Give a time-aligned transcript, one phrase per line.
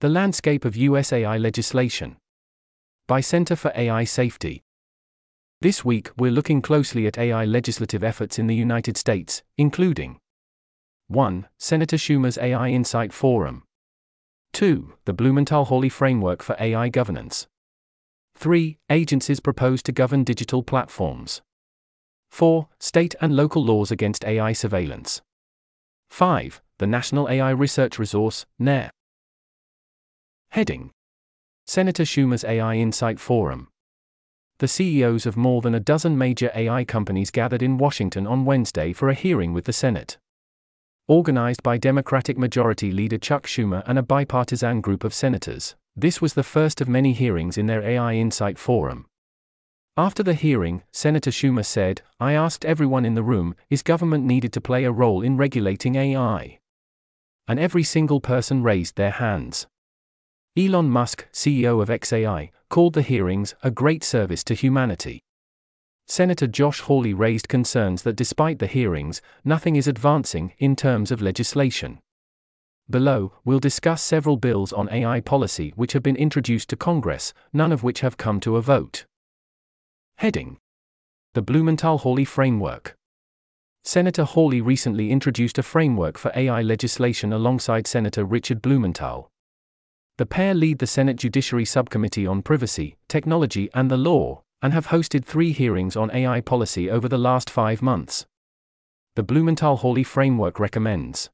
[0.00, 2.18] The Landscape of US AI Legislation.
[3.08, 4.62] By Center for AI Safety.
[5.60, 10.20] This week, we're looking closely at AI legislative efforts in the United States, including
[11.08, 11.48] 1.
[11.58, 13.64] Senator Schumer's AI Insight Forum.
[14.52, 14.94] 2.
[15.04, 17.48] The Blumenthal Hawley Framework for AI Governance.
[18.36, 18.78] 3.
[18.88, 21.42] Agencies proposed to govern digital platforms.
[22.30, 22.68] 4.
[22.78, 25.22] State and local laws against AI surveillance.
[26.08, 26.62] 5.
[26.78, 28.90] The National AI Research Resource, NAIRR.
[30.50, 30.92] Heading
[31.66, 33.68] Senator Schumer's AI Insight Forum.
[34.60, 38.94] The CEOs of more than a dozen major AI companies gathered in Washington on Wednesday
[38.94, 40.16] for a hearing with the Senate.
[41.06, 46.32] Organized by Democratic Majority Leader Chuck Schumer and a bipartisan group of senators, this was
[46.32, 49.04] the first of many hearings in their AI Insight Forum.
[49.98, 54.54] After the hearing, Senator Schumer said, I asked everyone in the room, is government needed
[54.54, 56.58] to play a role in regulating AI?
[57.46, 59.66] And every single person raised their hands.
[60.58, 65.20] Elon Musk, CEO of XAI, called the hearings a great service to humanity.
[66.08, 71.22] Senator Josh Hawley raised concerns that despite the hearings, nothing is advancing in terms of
[71.22, 72.00] legislation.
[72.90, 77.70] Below, we'll discuss several bills on AI policy which have been introduced to Congress, none
[77.70, 79.04] of which have come to a vote.
[80.16, 80.58] Heading
[81.34, 82.96] The Blumenthal Hawley Framework.
[83.84, 89.30] Senator Hawley recently introduced a framework for AI legislation alongside Senator Richard Blumenthal.
[90.18, 94.88] The pair lead the Senate Judiciary Subcommittee on Privacy, Technology, and the Law, and have
[94.88, 98.26] hosted three hearings on AI policy over the last five months.
[99.14, 101.30] The Blumenthal Hawley Framework recommends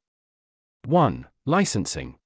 [0.85, 1.25] 1.
[1.47, 2.17] Licensing.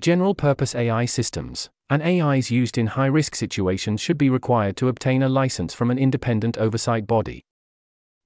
[0.00, 4.88] General purpose AI systems and AIs used in high risk situations should be required to
[4.88, 7.44] obtain a license from an independent oversight body.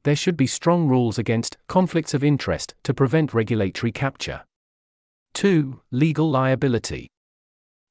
[0.04, 4.44] There should be strong rules against conflicts of interest to prevent regulatory capture.
[5.34, 5.82] 2.
[5.90, 7.11] Legal liability.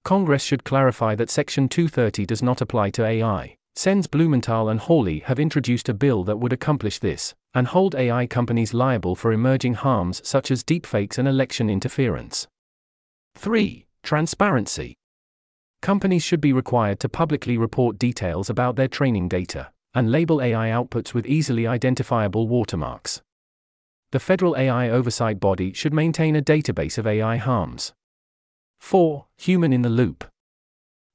[0.04, 3.56] Congress should clarify that Section 230 does not apply to AI.
[3.76, 8.28] Sens Blumenthal and Hawley have introduced a bill that would accomplish this, and hold AI
[8.28, 12.48] companies liable for emerging harms such as deepfakes and election interference.
[13.36, 13.86] 3.
[14.04, 14.96] Transparency.
[15.82, 20.70] Companies should be required to publicly report details about their training data and label AI
[20.70, 23.22] outputs with easily identifiable watermarks.
[24.12, 27.94] The federal AI oversight body should maintain a database of AI harms.
[28.82, 29.26] 4.
[29.38, 30.26] Human in the loop.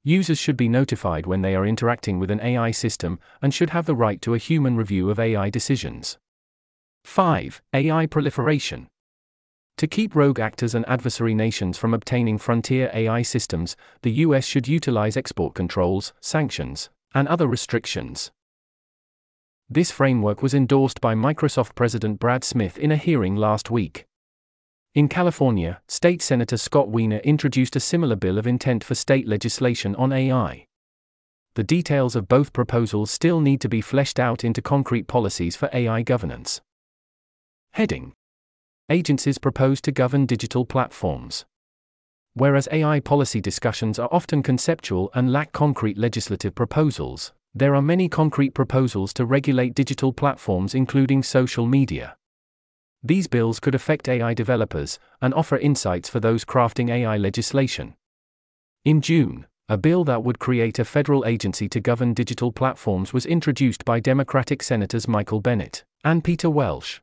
[0.03, 3.85] Users should be notified when they are interacting with an AI system and should have
[3.85, 6.17] the right to a human review of AI decisions.
[7.03, 7.61] 5.
[7.73, 8.87] AI proliferation.
[9.77, 14.67] To keep rogue actors and adversary nations from obtaining frontier AI systems, the US should
[14.67, 18.31] utilize export controls, sanctions, and other restrictions.
[19.69, 24.06] This framework was endorsed by Microsoft President Brad Smith in a hearing last week.
[24.97, 29.93] In California, State Senator Scott Wiener introduced a similar bill of intent for state legislation
[29.93, 30.65] on AI.
[31.53, 35.69] The details of both proposals still need to be fleshed out into concrete policies for
[35.71, 36.61] AI governance.
[37.73, 38.13] Heading
[38.89, 41.45] agencies propose to govern digital platforms.
[42.33, 48.09] Whereas AI policy discussions are often conceptual and lack concrete legislative proposals, there are many
[48.09, 52.17] concrete proposals to regulate digital platforms, including social media.
[53.03, 57.95] These bills could affect AI developers and offer insights for those crafting AI legislation.
[58.85, 63.25] In June, a bill that would create a federal agency to govern digital platforms was
[63.25, 67.01] introduced by Democratic Senators Michael Bennet and Peter Welch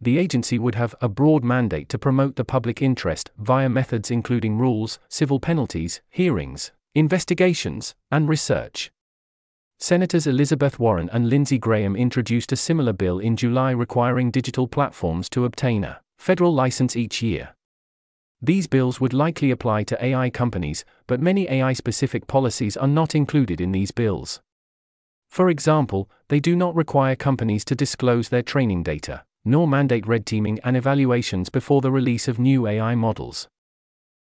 [0.00, 4.56] the agency would have a broad mandate to promote the public interest via methods including
[4.56, 8.92] rules, civil penalties, hearings, investigations, and research.
[9.78, 15.28] Senators Elizabeth Warren and Lindsey Graham introduced a similar bill in July requiring digital platforms
[15.30, 17.54] to obtain a federal license each year.
[18.42, 23.14] These bills would likely apply to AI companies, but many AI specific policies are not
[23.14, 24.40] included in these bills.
[25.28, 30.26] For example, they do not require companies to disclose their training data nor mandate red
[30.26, 33.48] teaming and evaluations before the release of new AI models.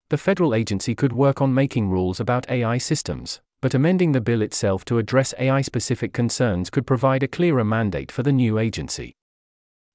[0.08, 4.42] The federal agency could work on making rules about AI systems, but amending the bill
[4.42, 9.14] itself to address AI specific concerns could provide a clearer mandate for the new agency.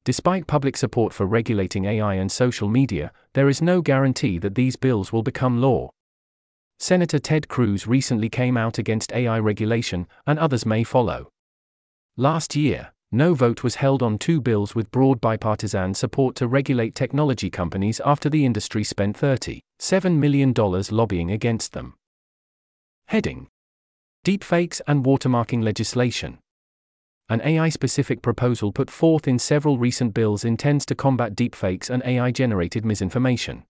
[0.03, 4.75] Despite public support for regulating AI and social media, there is no guarantee that these
[4.75, 5.89] bills will become law.
[6.77, 11.29] Senator Ted Cruz recently came out against AI regulation, and others may follow.
[12.17, 16.93] Last year, no vote was held on two bills with broad bipartisan support to regulate
[16.93, 19.61] technology companies after the industry spent $37
[20.17, 20.53] million
[20.91, 21.95] lobbying against them.
[23.07, 23.47] Heading
[24.25, 26.39] Deepfakes and watermarking legislation.
[27.29, 32.01] An AI specific proposal put forth in several recent bills intends to combat deepfakes and
[32.03, 33.65] AI generated misinformation.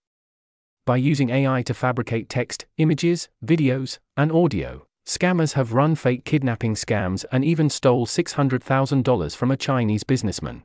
[0.86, 4.86] by using AI to fabricate text, images, videos, and audio.
[5.04, 10.62] Scammers have run fake kidnapping scams and even stole $600,000 from a Chinese businessman.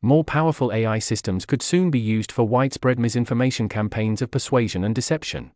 [0.00, 4.94] More powerful AI systems could soon be used for widespread misinformation campaigns of persuasion and
[4.94, 5.50] deception.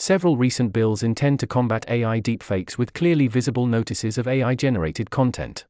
[0.00, 5.10] Several recent bills intend to combat AI deepfakes with clearly visible notices of AI generated
[5.10, 5.66] content.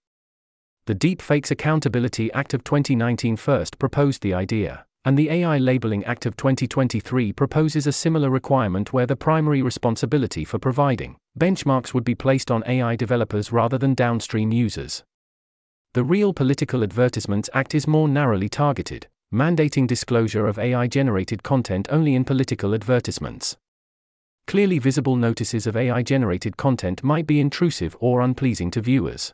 [0.87, 6.27] The Deepfakes Accountability Act of 2019 first proposed the idea, and the AI Labeling Act
[6.27, 12.15] of 2023 proposes a similar requirement where the primary responsibility for providing benchmarks would be
[12.15, 15.03] placed on AI developers rather than downstream users.
[15.95, 21.89] The Real Political Advertisements Act is more narrowly targeted, mandating disclosure of AI generated content
[21.91, 23.57] only in political advertisements.
[24.51, 29.33] Clearly visible notices of AI generated content might be intrusive or unpleasing to viewers.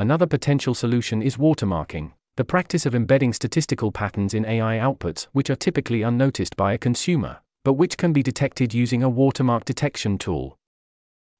[0.00, 5.48] Another potential solution is watermarking, the practice of embedding statistical patterns in AI outputs which
[5.48, 10.18] are typically unnoticed by a consumer, but which can be detected using a watermark detection
[10.18, 10.58] tool.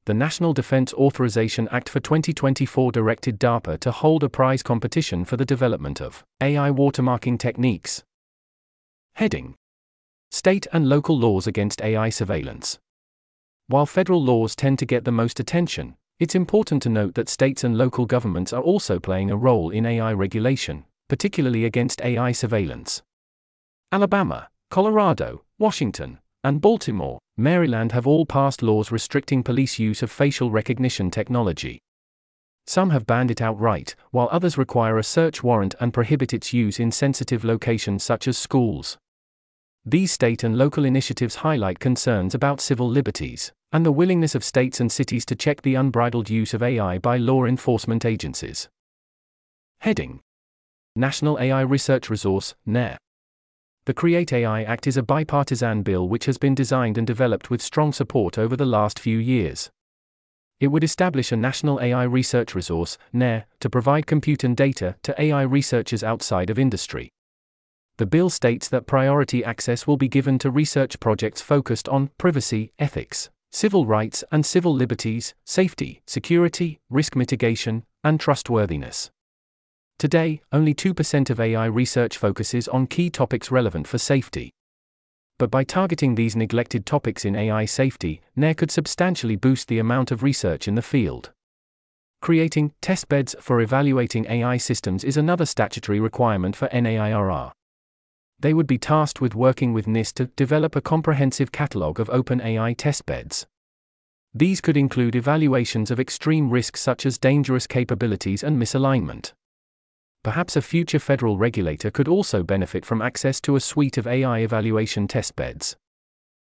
[0.04, 5.36] The National Defense Authorization Act for 2024 directed DARPA to hold a prize competition for
[5.36, 8.04] the development of AI watermarking techniques.
[9.16, 9.56] Heading
[10.30, 12.78] State and local laws against AI surveillance.
[13.68, 17.64] While federal laws tend to get the most attention, it's important to note that states
[17.64, 23.02] and local governments are also playing a role in AI regulation, particularly against AI surveillance.
[23.92, 30.50] Alabama, Colorado, Washington, and Baltimore, Maryland have all passed laws restricting police use of facial
[30.50, 31.80] recognition technology.
[32.66, 36.80] Some have banned it outright, while others require a search warrant and prohibit its use
[36.80, 38.96] in sensitive locations such as schools.
[39.88, 44.80] These state and local initiatives highlight concerns about civil liberties and the willingness of states
[44.80, 48.68] and cities to check the unbridled use of AI by law enforcement agencies.
[49.78, 50.22] Heading
[50.96, 52.96] National AI Research Resource, NAIRR.
[53.84, 57.62] The Create AI Act is a bipartisan bill which has been designed and developed with
[57.62, 59.70] strong support over the last few years.
[60.58, 65.14] It would establish a national AI research resource, NAIRR, to provide compute and data to
[65.22, 67.12] AI researchers outside of industry.
[67.98, 72.72] The bill states that priority access will be given to research projects focused on privacy,
[72.78, 79.10] ethics, civil rights and civil liberties, safety, security, risk mitigation, and trustworthiness.
[79.98, 84.50] Today, only 2% of AI research focuses on key topics relevant for safety.
[85.38, 90.10] But by targeting these neglected topics in AI safety, NAIRR could substantially boost the amount
[90.10, 91.30] of research in the field.
[92.20, 97.52] Creating testbeds for evaluating AI systems is another statutory requirement for NAIRR
[98.40, 102.40] they would be tasked with working with NIST to develop a comprehensive catalog of open
[102.40, 103.46] AI testbeds.
[104.34, 109.32] These could include evaluations of extreme risks such as dangerous capabilities and misalignment.
[110.22, 114.40] Perhaps a future federal regulator could also benefit from access to a suite of AI
[114.40, 115.76] evaluation testbeds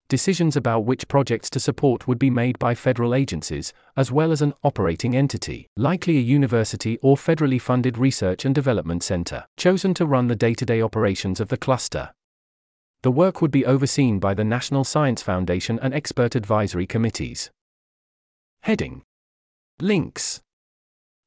[0.10, 4.42] decisions about which projects to support would be made by federal agencies, as well as
[4.42, 10.06] an operating entity, likely a university or federally funded research and development center, chosen to
[10.06, 12.12] run the day to day operations of the cluster.
[13.04, 17.50] The work would be overseen by the National Science Foundation and expert advisory committees.
[18.64, 19.04] Heading
[19.80, 20.42] Links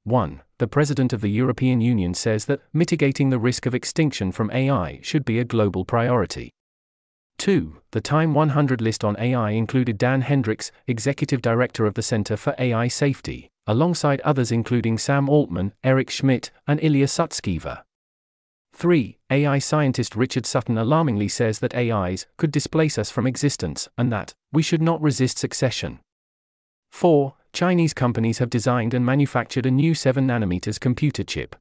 [0.04, 0.42] 1.
[0.58, 4.98] The President of the European Union says that mitigating the risk of extinction from AI
[5.02, 6.52] should be a global priority.
[7.42, 7.76] 2.
[7.90, 12.54] The Time 100 list on AI included Dan Hendrycks, Executive Director of the Center for
[12.56, 17.82] AI Safety, alongside others including Sam Altman, Eric Schmidt, and Ilya Sutskever.
[18.74, 19.18] 3.
[19.28, 24.34] AI scientist Richard Sutton alarmingly says that AIs could displace us from existence and that
[24.52, 25.98] we should not resist succession.
[26.92, 27.34] 4.
[27.52, 31.56] Chinese companies have designed and manufactured a new 7 nanometers computer chip.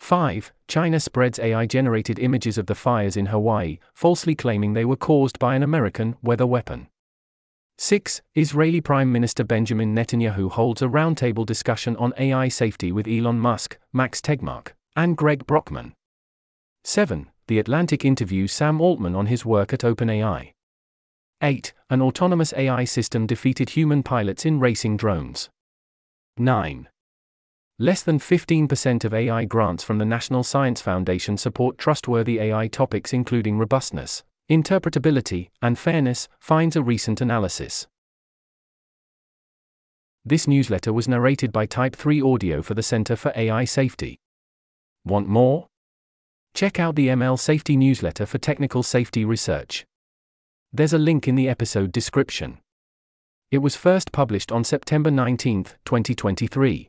[0.00, 0.52] 5.
[0.68, 5.38] China spreads AI generated images of the fires in Hawaii, falsely claiming they were caused
[5.38, 6.88] by an American weather weapon.
[7.78, 8.22] 6.
[8.34, 13.78] Israeli Prime Minister Benjamin Netanyahu holds a roundtable discussion on AI safety with Elon Musk,
[13.92, 15.94] Max Tegmark, and Greg Brockman.
[16.84, 17.30] 7.
[17.48, 20.52] The Atlantic interviews Sam Altman on his work at OpenAI.
[21.42, 21.72] 8.
[21.90, 25.50] An autonomous AI system defeated human pilots in racing drones.
[26.38, 26.88] 9.
[27.80, 33.12] Less than 15% of AI grants from the National Science Foundation support trustworthy AI topics
[33.12, 37.88] including robustness, interpretability, and fairness, finds a recent analysis.
[40.24, 44.20] This newsletter was narrated by Type 3 Audio for the Center for AI Safety.
[45.04, 45.66] Want more?
[46.54, 49.84] Check out the ML Safety newsletter for technical safety research.
[50.72, 52.58] There's a link in the episode description.
[53.50, 56.88] It was first published on September 19, 2023.